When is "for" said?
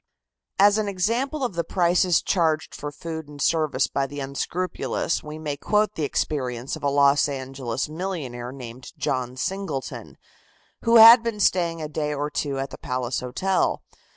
2.73-2.91